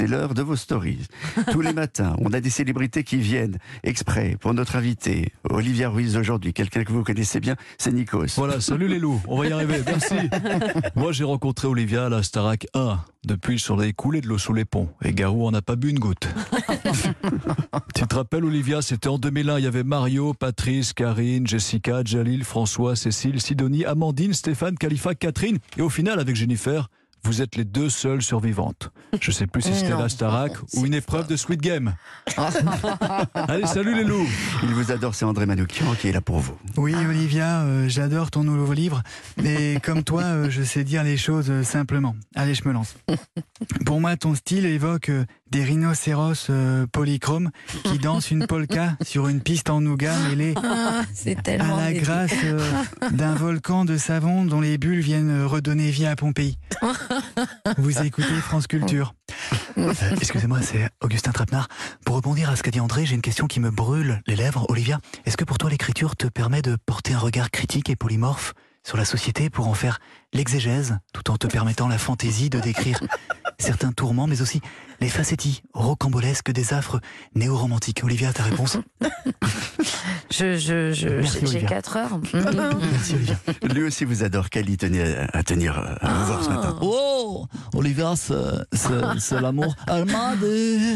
[0.00, 1.06] c'est l'heure de vos stories.
[1.52, 6.16] Tous les matins, on a des célébrités qui viennent exprès pour notre invité, Olivia Ruiz
[6.16, 6.54] aujourd'hui.
[6.54, 8.28] Quelqu'un que vous connaissez bien, c'est Nikos.
[8.36, 10.14] Voilà, salut les loups, on va y arriver, merci.
[10.96, 12.98] Moi j'ai rencontré Olivia à la Starac 1.
[13.26, 14.88] Depuis, sur les coulé de l'eau sous les ponts.
[15.04, 16.26] Et Garou en a pas bu une goutte.
[17.94, 19.58] tu te rappelles, Olivia, c'était en 2001.
[19.58, 25.58] Il y avait Mario, Patrice, Karine, Jessica, Jalil, François, Cécile, Sidonie, Amandine, Stéphane, Khalifa, Catherine.
[25.76, 26.88] Et au final, avec Jennifer,
[27.24, 28.90] vous êtes les deux seules survivantes.
[29.20, 31.94] Je sais plus si c'était la Starac ou une épreuve de Sweet Game.
[33.34, 34.28] Allez, salut les loups
[34.62, 36.56] Il vous adore, c'est André Manoukian qui est là pour vous.
[36.76, 39.02] Oui, Olivia, euh, j'adore ton nouveau livre,
[39.36, 42.14] mais comme toi, euh, je sais dire les choses euh, simplement.
[42.34, 42.96] Allez, je me lance.
[43.86, 47.50] Pour moi, ton style évoque euh, des rhinocéros euh, polychromes
[47.84, 51.02] qui dansent une polka sur une piste en nougat mêlée Ah,
[51.46, 52.60] à la grâce euh,
[53.10, 56.58] d'un volcan de savon dont les bulles viennent redonner vie à Pompéi.
[57.78, 59.14] Vous écoutez France Culture.
[59.78, 61.68] Euh, Excusez-moi, c'est Augustin Trapenard.
[62.04, 64.66] Pour rebondir à ce qu'a dit André, j'ai une question qui me brûle les lèvres.
[64.68, 68.54] Olivia, est-ce que pour toi l'écriture te permet de porter un regard critique et polymorphe
[68.84, 69.98] sur la société pour en faire
[70.32, 73.00] l'exégèse, tout en te permettant la fantaisie de décrire?
[73.60, 74.60] Certains tourments, mais aussi
[75.00, 77.00] les facéties rocambolesques des affres
[77.34, 78.76] néo-romantiques Olivia, ta réponse?
[80.30, 81.68] Je, je, je, j'ai- j'ai Olivia.
[81.68, 82.20] 4 heures.
[82.92, 83.34] Merci Olivia.
[83.64, 84.48] Lui aussi vous adore.
[84.48, 86.78] Kali tenait à, à tenir euh, à vous voir ce matin.
[86.82, 88.34] Oh Olivia, c'est,
[88.72, 89.74] c'est- c'est l'amour.
[89.88, 90.94] Elle m'a dit.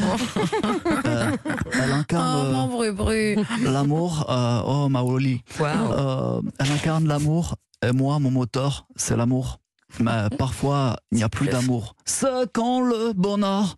[1.06, 1.30] Euh,
[1.72, 3.36] elle Oh, incarne mon bru bru.
[3.36, 4.26] euh, l'amour.
[4.30, 5.42] euh, oh, ma Oli.
[5.58, 5.92] Waouh.
[5.92, 7.56] Euh, elle incarne l'amour.
[7.84, 9.58] Et moi, mon moteur, c'est l'amour.
[10.00, 11.94] Mais parfois, il n'y a plus d'amour.
[12.04, 13.76] C'est quand le bonheur.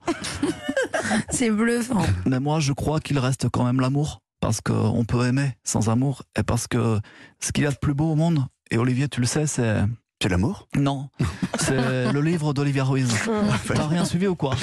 [1.31, 2.05] C'est bluffant.
[2.25, 4.21] Mais moi, je crois qu'il reste quand même l'amour.
[4.41, 6.23] Parce qu'on peut aimer sans amour.
[6.39, 7.01] Et parce que
[7.41, 9.83] ce qu'il y a de plus beau au monde, et Olivier, tu le sais, c'est.
[10.23, 10.67] C'est l'amour?
[10.75, 11.11] Non.
[11.59, 13.13] C'est le livre d'Olivia Ruiz.
[13.75, 14.55] T'as rien suivi ou quoi?